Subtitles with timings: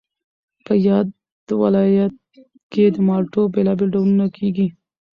[0.65, 1.07] په یاد
[1.61, 2.13] ولایت
[2.71, 4.67] کې د مالټو بېلابېل ډولونه کېږي